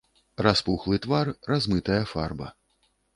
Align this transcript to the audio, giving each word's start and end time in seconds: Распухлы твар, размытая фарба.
Распухлы 0.45 0.99
твар, 1.03 1.31
размытая 1.51 1.99
фарба. 2.13 2.47